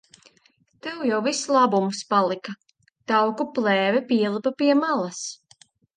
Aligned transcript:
Tev 0.85 1.01
jau 1.09 1.19
viss 1.27 1.41
labums 1.55 2.01
palika. 2.15 2.55
Tauku 3.13 3.47
plēve 3.59 4.03
pielipa 4.13 4.55
pie 4.63 4.71
malas. 4.85 5.21